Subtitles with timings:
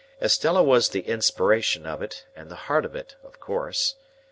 [0.19, 3.97] Estella was the inspiration of it, and the heart of it, of course.